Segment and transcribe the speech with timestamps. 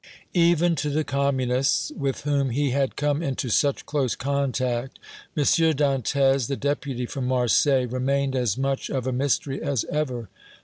[0.33, 4.97] Even to the Communists, with whom he had come into such close contact,
[5.37, 5.43] M.
[5.43, 10.27] Dantès, the Deputy from Marseilles, remained as much of a mystery as ever.